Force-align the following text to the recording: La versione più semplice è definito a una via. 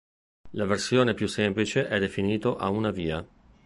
La 0.53 0.65
versione 0.65 1.13
più 1.13 1.27
semplice 1.27 1.87
è 1.87 1.99
definito 1.99 2.55
a 2.57 2.69
una 2.69 2.89
via. 2.89 3.23